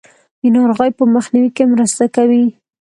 د 0.41 0.43
ناروغیو 0.55 0.97
په 0.99 1.05
مخنیوي 1.15 1.49
کې 1.55 1.63
مرسته 1.73 2.03
کوي. 2.15 2.43